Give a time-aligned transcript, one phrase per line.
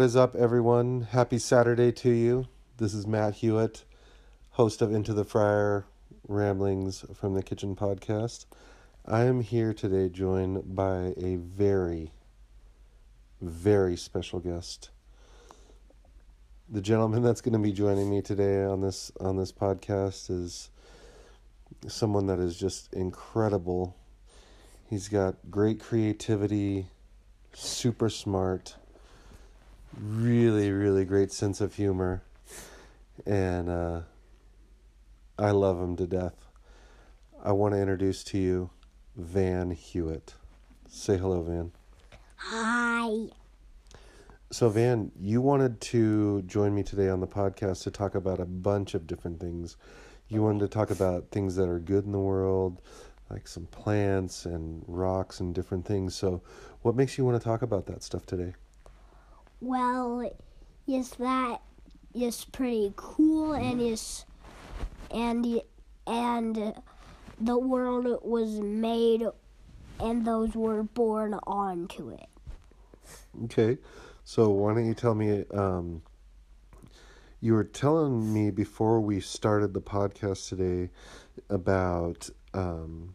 [0.00, 1.02] What is up, everyone?
[1.10, 2.46] Happy Saturday to you.
[2.78, 3.84] This is Matt Hewitt,
[4.52, 5.84] host of Into the Fryer
[6.26, 8.46] Ramblings from the Kitchen podcast.
[9.04, 12.12] I am here today joined by a very,
[13.42, 14.88] very special guest.
[16.70, 20.70] The gentleman that's going to be joining me today on this on this podcast is
[21.88, 23.94] someone that is just incredible.
[24.88, 26.86] He's got great creativity,
[27.52, 28.76] super smart,
[29.98, 32.22] really, really great sense of humor,
[33.26, 34.00] and uh,
[35.38, 36.46] I love him to death.
[37.42, 38.70] I want to introduce to you
[39.16, 40.34] Van Hewitt.
[40.88, 41.72] Say hello, Van.
[42.36, 43.28] Hi.
[44.50, 48.44] So, Van, you wanted to join me today on the podcast to talk about a
[48.44, 49.76] bunch of different things.
[50.28, 52.80] You wanted to talk about things that are good in the world,
[53.30, 56.14] like some plants and rocks and different things.
[56.14, 56.42] So,
[56.82, 58.54] what makes you want to talk about that stuff today?
[59.60, 60.30] Well,
[60.86, 61.60] yes, that
[62.14, 64.24] is pretty cool, and is
[65.10, 65.60] and
[66.06, 66.74] and
[67.40, 69.26] the world was made,
[69.98, 72.26] and those were born onto it.
[73.44, 73.78] Okay,
[74.24, 75.44] so why don't you tell me?
[75.52, 76.02] Um,
[77.42, 80.90] you were telling me before we started the podcast today
[81.48, 83.14] about um,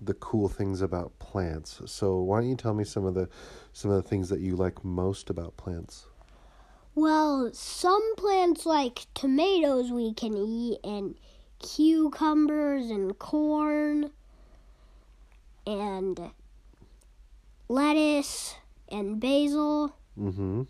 [0.00, 1.80] the cool things about plants.
[1.86, 3.28] So why don't you tell me some of the
[3.72, 6.06] some of the things that you like most about plants?
[6.94, 11.14] Well, some plants like tomatoes we can eat, and
[11.58, 14.10] cucumbers and corn,
[15.66, 16.30] and
[17.68, 18.54] lettuce
[18.88, 20.62] and basil Mm-hmm.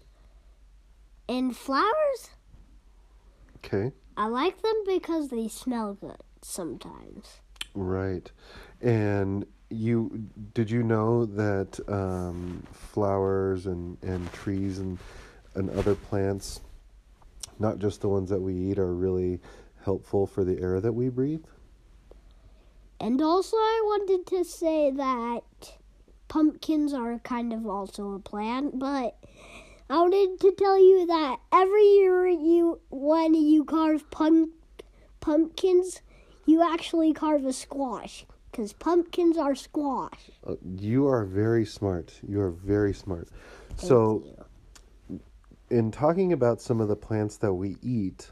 [1.28, 2.30] and flowers.
[3.58, 3.92] Okay.
[4.16, 7.40] I like them because they smell good sometimes.
[7.74, 8.32] Right.
[8.80, 14.98] And you did you know that um, flowers and, and trees and
[15.54, 16.60] and other plants,
[17.58, 19.40] not just the ones that we eat, are really
[19.82, 21.44] helpful for the air that we breathe?
[23.00, 25.42] And also, I wanted to say that
[26.28, 29.16] pumpkins are kind of also a plant, but
[29.88, 34.50] I wanted to tell you that every year you, when you carve pump,
[35.20, 36.02] pumpkins,
[36.44, 40.30] you actually carve a squash because pumpkins are squash.
[40.46, 42.18] Uh, you are very smart.
[42.26, 43.28] You are very smart.
[43.76, 44.24] Thank so,
[45.08, 45.20] you.
[45.68, 48.30] in talking about some of the plants that we eat,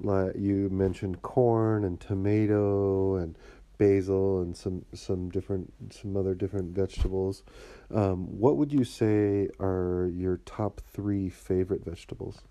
[0.00, 3.38] like you mentioned corn and tomato and
[3.78, 7.44] basil and some some different some other different vegetables.
[7.92, 12.42] Um, what would you say are your top three favorite vegetables?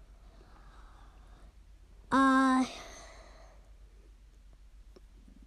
[2.14, 2.64] uh,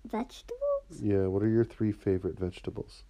[0.05, 0.66] vegetables.
[1.01, 3.03] Yeah, what are your three favorite vegetables?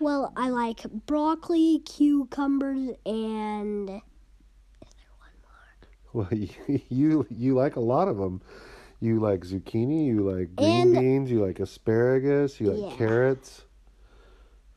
[0.00, 4.00] Well, I like broccoli, cucumbers, and one
[5.42, 6.12] more.
[6.12, 8.40] Well, you you, you like a lot of them.
[9.00, 12.96] You like zucchini, you like green And- beans, you like asparagus, you like Yeah.
[12.96, 13.64] carrots.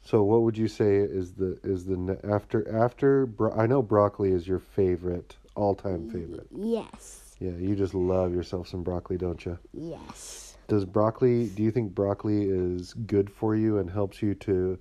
[0.01, 4.31] So, what would you say is the is the after after bro- I know broccoli
[4.31, 6.47] is your favorite all time favorite.
[6.51, 9.57] yes, Yeah, you just love yourself some broccoli, don't you?
[9.73, 10.44] yes.
[10.67, 11.47] Does broccoli?
[11.47, 14.79] Do you think broccoli is good for you and helps you to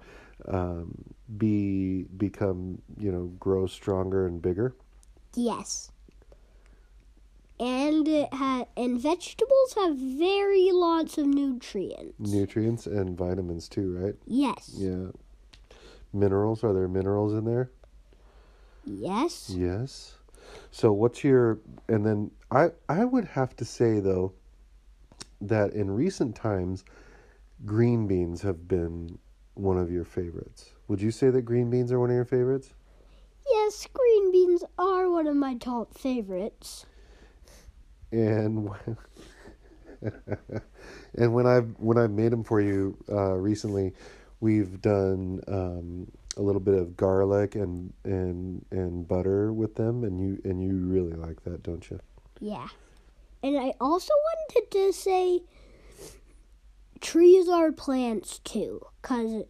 [0.48, 4.74] um, be become you know grow stronger and bigger?
[5.34, 5.90] Yes.
[7.60, 12.14] And it ha- and vegetables have very lots of nutrients.
[12.18, 14.14] Nutrients and vitamins too, right?
[14.26, 14.72] yes.
[14.76, 15.08] Yeah.
[16.12, 17.70] Minerals, are there minerals in there?
[18.84, 19.50] Yes.
[19.50, 20.14] Yes.
[20.70, 21.58] So what's your
[21.88, 24.32] and then I I would have to say though
[25.48, 26.84] that in recent times
[27.64, 29.18] green beans have been
[29.54, 30.72] one of your favorites.
[30.88, 32.74] Would you say that green beans are one of your favorites?
[33.48, 36.86] Yes, green beans are one of my top favorites.
[38.10, 38.70] And
[41.14, 43.92] and when I've when I've made them for you uh, recently,
[44.40, 50.20] we've done um, a little bit of garlic and and and butter with them, and
[50.20, 51.98] you and you really like that, don't you?
[52.40, 52.68] Yeah.
[53.44, 55.42] And I also wanted to say
[57.02, 59.44] trees are plants too cuz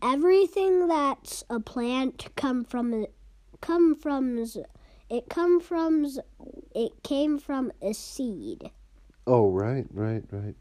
[0.00, 3.06] everything that's a plant come from
[3.60, 4.38] come from
[5.10, 6.06] it come from
[6.72, 8.70] it came from a seed.
[9.26, 10.54] Oh, right, right, right.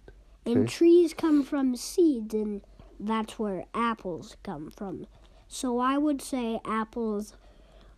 [0.44, 2.62] And trees come from seeds, and
[3.00, 5.06] that's where apples come from.
[5.47, 7.33] So I would say apples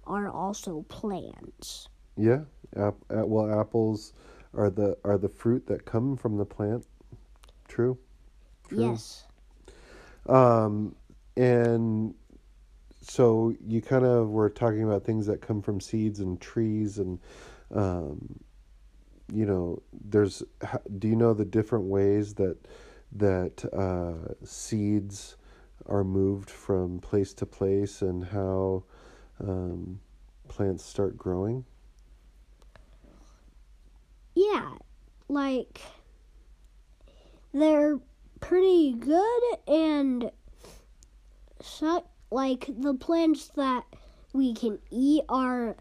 [0.06, 1.88] are also plants.
[2.18, 2.42] Yeah.
[2.76, 4.14] Ap- uh, well, apples
[4.54, 6.86] are the are the fruit that come from the plant.
[7.68, 7.98] True.
[8.68, 8.92] True.
[8.92, 9.26] Yes.
[10.28, 10.96] Um,
[11.36, 12.14] and
[13.02, 17.20] so you kind of were talking about things that come from seeds and trees and
[17.74, 18.40] um,
[19.34, 20.44] you know there's
[21.00, 22.58] do you know the different ways that
[23.14, 25.38] that uh, seeds
[25.86, 28.84] are moved from place to place and how
[29.40, 30.00] um,
[30.48, 31.64] plants start growing
[34.36, 34.72] yeah
[35.30, 35.82] like
[37.54, 38.00] they're
[38.40, 40.32] pretty good and
[41.62, 43.84] so, like the plants that
[44.34, 45.76] we can eat are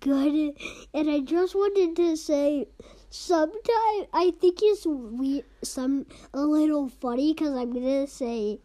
[0.00, 0.54] good.
[0.94, 2.66] And i just wanted to say
[3.10, 6.04] sometimes i think it's we some
[6.34, 8.58] a little funny because i'm gonna say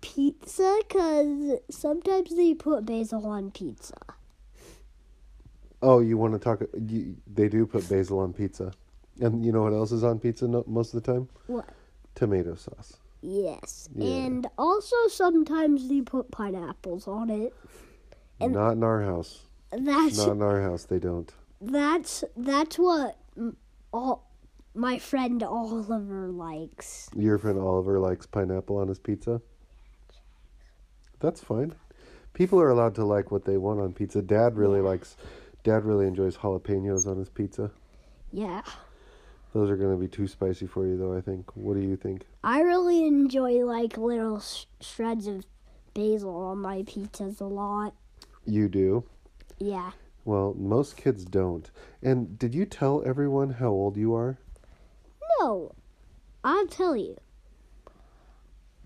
[0.00, 3.98] pizza because sometimes they put basil on pizza.
[5.82, 8.72] Oh you want to talk you, they do put basil on pizza
[9.20, 11.68] and you know what else is on pizza no, most of the time what
[12.14, 14.06] tomato sauce yes Yeah.
[14.26, 17.54] and also sometimes they put pineapples on it
[18.40, 23.18] And- not in our house that's not in our house they don't That's that's what
[23.92, 24.24] all
[24.74, 27.10] my friend Oliver likes.
[27.16, 29.40] Your friend Oliver likes pineapple on his pizza.
[31.20, 31.74] That's fine.
[32.32, 34.22] People are allowed to like what they want on pizza.
[34.22, 35.16] Dad really likes.
[35.64, 37.72] Dad really enjoys jalapenos on his pizza.
[38.30, 38.62] Yeah,
[39.54, 41.16] Those are going to be too spicy for you, though.
[41.16, 41.50] I think.
[41.56, 42.26] What do you think?
[42.44, 45.44] I really enjoy like little sh- shreds of
[45.94, 47.94] basil on my pizzas a lot.
[48.46, 49.04] You do.
[49.58, 49.90] Yeah,
[50.24, 51.68] Well, most kids don't.
[52.00, 54.38] And did you tell everyone how old you are?
[55.40, 55.72] no,
[56.44, 57.16] I'll tell you.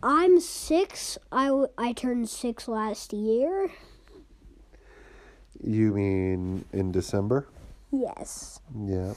[0.02, 1.18] I'm six.
[1.30, 3.70] I, w- I turned six last year.
[5.62, 7.46] You mean in December?
[7.92, 8.60] Yes.
[8.84, 9.12] Yeah.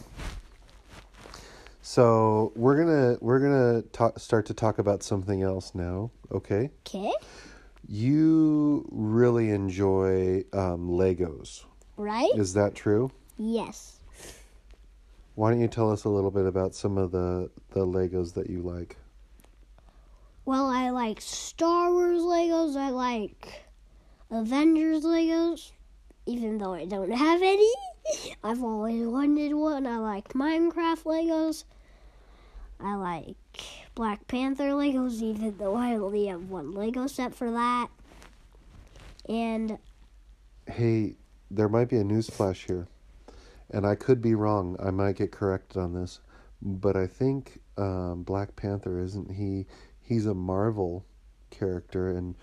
[1.86, 6.10] So we're gonna we're gonna talk, start to talk about something else now.
[6.32, 6.72] Okay.
[6.80, 7.14] Okay.
[7.88, 11.64] You really enjoy um, Legos.
[11.96, 12.32] Right?
[12.34, 13.12] Is that true?
[13.38, 14.00] Yes.
[15.36, 18.50] Why don't you tell us a little bit about some of the, the Legos that
[18.50, 18.98] you like?
[20.44, 22.76] Well, I like Star Wars Legos.
[22.76, 23.64] I like
[24.32, 25.72] Avengers Legos,
[26.26, 27.72] even though I don't have any.
[28.44, 29.86] I've always wanted one.
[29.86, 31.64] I like Minecraft Legos.
[32.80, 33.36] I like
[33.96, 37.88] Black Panther Legos, even though I only have one Lego set for that.
[39.28, 39.78] And
[40.68, 41.16] Hey,
[41.50, 42.88] there might be a news flash here,
[43.70, 44.76] and I could be wrong.
[44.84, 46.20] I might get corrected on this,
[46.62, 49.66] but I think um, Black Panther isn't he?
[50.02, 51.06] He's a Marvel
[51.52, 52.36] character, and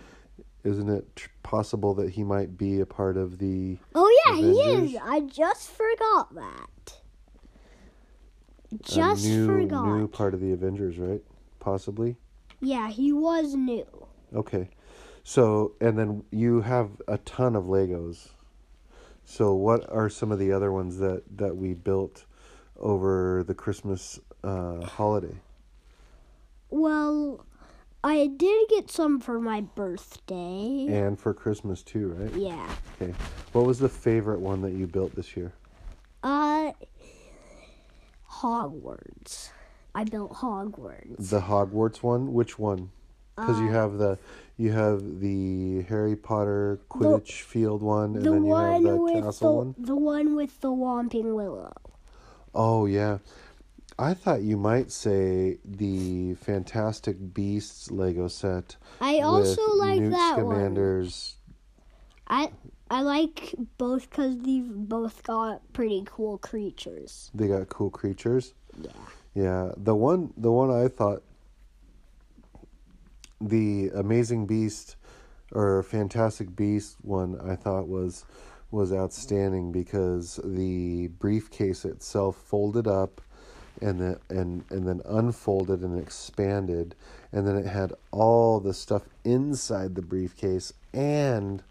[0.64, 3.78] isn't it tr- possible that he might be a part of the?
[3.94, 4.96] oh yeah, he is.
[5.02, 7.01] I just forgot that.
[8.81, 9.87] Just new, forgot.
[9.87, 11.23] new part of the Avengers, right?
[11.61, 12.17] Possibly.
[12.61, 13.87] Yeah, he was new.
[14.35, 14.71] Okay.
[15.25, 18.29] So, and then you have a ton of Legos.
[19.25, 22.25] So, what are some of the other ones that that we built
[22.79, 25.37] over the Christmas uh, holiday?
[26.71, 27.45] Well,
[28.03, 30.87] I did get some for my birthday.
[30.88, 32.35] And for Christmas too, right?
[32.35, 32.75] Yeah.
[33.00, 33.14] Okay.
[33.52, 35.52] What was the favorite one that you built this year?
[36.23, 36.73] Uh,
[38.42, 39.50] Hogwarts.
[39.94, 41.30] I built Hogwarts.
[41.30, 42.32] The Hogwarts one.
[42.32, 42.90] Which one?
[43.37, 44.18] Because you Uh, have the
[44.58, 48.96] you have the Harry Potter Quidditch field one, and the then you have one the
[48.96, 49.75] with the one.
[49.78, 51.72] the one with the Whomping Willow.
[52.54, 53.18] Oh yeah.
[53.99, 58.76] I thought you might say the Fantastic Beasts Lego set.
[59.00, 60.56] I also like that one.
[60.56, 61.37] Scamander's.
[62.26, 62.50] I
[62.92, 67.30] I like both because they've both got pretty cool creatures.
[67.32, 68.52] They got cool creatures.
[68.78, 68.90] Yeah.
[69.34, 71.22] Yeah, the one the one I thought
[73.40, 74.96] the Amazing Beast
[75.52, 78.26] or Fantastic Beast one I thought was
[78.70, 83.22] was outstanding because the briefcase itself folded up
[83.80, 86.94] and then and and then unfolded and expanded
[87.32, 91.62] and then it had all the stuff inside the briefcase and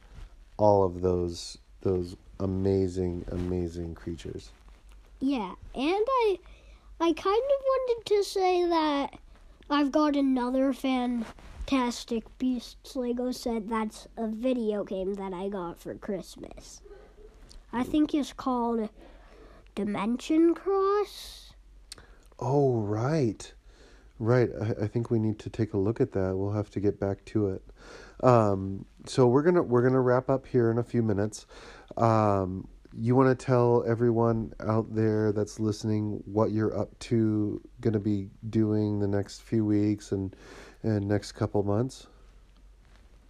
[0.62, 4.51] all of those those amazing amazing creatures.
[5.20, 6.39] Yeah, and I
[7.00, 9.18] I kind of wanted to say that
[9.72, 15.96] I've got another Fantastic Beasts Lego set that's a video game that I got for
[15.96, 16.82] Christmas.
[17.74, 18.89] I think it's called
[19.74, 21.53] Dimension Cross.
[22.38, 23.51] Oh, right.
[24.20, 24.50] Right.
[24.62, 26.36] I, I think we need to take a look at that.
[26.36, 27.63] We'll have to get back to it.
[28.21, 31.45] Um, so we're gonna we're gonna wrap up here in a few minutes.
[31.97, 37.99] Um, you want to tell everyone out there that's listening what you're up to, gonna
[37.99, 40.35] be doing the next few weeks and
[40.83, 42.07] and next couple months.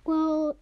[0.04, 0.58] Well,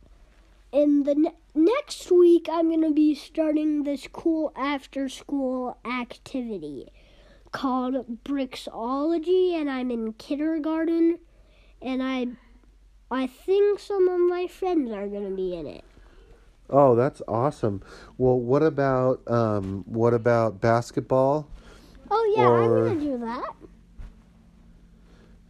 [0.72, 6.92] in the ne- next week, I'm going to be starting this cool after school activity
[7.52, 11.20] called Bricksology, and I'm in kindergarten,
[11.82, 12.28] and I,
[13.12, 15.84] I think some of my friends are going to be in it.
[16.70, 17.82] Oh, that's awesome.
[18.18, 21.50] Well, what about um, what about basketball?
[22.12, 23.54] Oh yeah, I'm going to do that.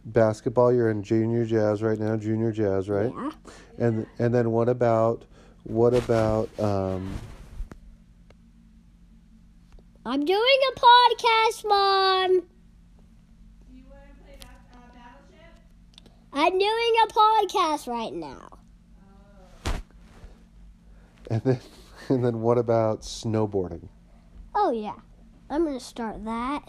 [0.06, 3.12] Basketball, you're in junior jazz right now, junior jazz, right?
[3.14, 3.30] Yeah.
[3.78, 5.26] And and then what about
[5.64, 7.12] what about um,
[10.06, 12.28] I'm doing a podcast, Mom.
[12.30, 12.36] Do
[13.74, 16.10] you want to play ba- uh, Battleship?
[16.32, 18.48] I'm doing a podcast right now.
[21.30, 21.60] and then
[22.08, 23.88] and then what about snowboarding?
[24.54, 24.96] Oh yeah,
[25.48, 26.62] I'm gonna start that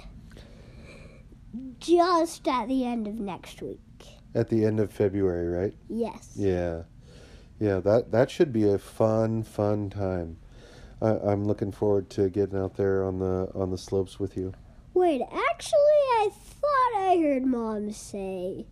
[1.80, 3.80] just at the end of next week.
[4.34, 5.74] At the end of February, right?
[5.90, 6.32] Yes.
[6.36, 6.84] Yeah,
[7.60, 7.80] yeah.
[7.80, 10.38] That that should be a fun, fun time.
[11.02, 14.54] I, I'm looking forward to getting out there on the on the slopes with you.
[14.94, 18.66] Wait, actually, I thought I heard Mom say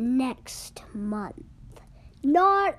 [0.00, 1.44] next month.
[2.22, 2.76] Not.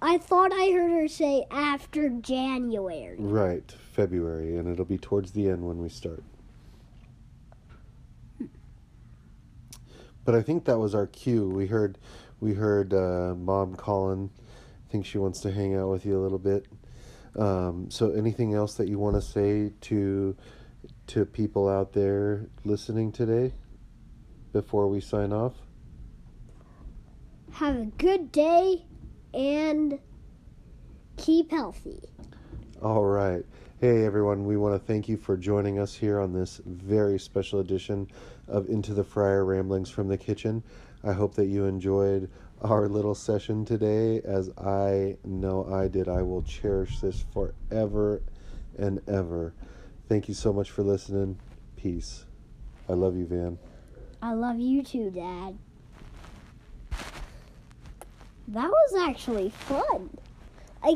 [0.00, 3.16] I thought I heard her say after January.
[3.18, 6.22] Right, February, and it'll be towards the end when we start.
[10.24, 11.48] But I think that was our cue.
[11.48, 11.98] We heard,
[12.40, 14.30] we heard uh, Mom calling.
[14.88, 16.66] I think she wants to hang out with you a little bit.
[17.36, 20.36] Um, so, anything else that you want to say to
[21.08, 23.52] to people out there listening today
[24.52, 25.54] before we sign off?
[27.54, 28.84] Have a good day
[29.32, 30.00] and
[31.16, 32.00] keep healthy.
[32.82, 33.44] All right.
[33.80, 34.44] Hey, everyone.
[34.44, 38.08] We want to thank you for joining us here on this very special edition
[38.48, 40.64] of Into the Fryer Ramblings from the Kitchen.
[41.04, 42.28] I hope that you enjoyed
[42.60, 46.08] our little session today, as I know I did.
[46.08, 48.20] I will cherish this forever
[48.76, 49.54] and ever.
[50.08, 51.38] Thank you so much for listening.
[51.76, 52.24] Peace.
[52.88, 53.58] I love you, Van.
[54.20, 55.56] I love you too, Dad.
[58.48, 60.10] That was actually fun.
[60.82, 60.94] I